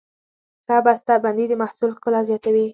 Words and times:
ښه 0.65 0.77
بسته 0.85 1.13
بندي 1.23 1.45
د 1.49 1.53
محصول 1.61 1.89
ښکلا 1.97 2.21
زیاتوي. 2.29 2.65